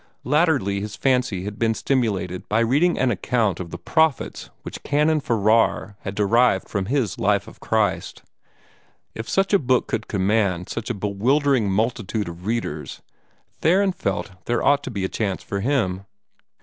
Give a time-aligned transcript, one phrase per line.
[0.23, 5.19] Latterly his fancy had been stimulated by reading an account of the profits which Canon
[5.19, 8.23] Farrar had derived from his "Life of Christ."
[9.13, 13.03] If such a book could command such a bewildering multitude of readers,
[13.59, 16.05] Theron felt there ought to be a chance for him.